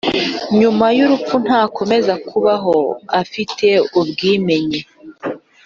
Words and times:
nyuma 0.59 0.85
y’urupfu 0.97 1.35
ntakomeza 1.45 2.13
kubaho 2.27 2.75
afite 3.21 3.67
ubwimenye. 3.99 4.81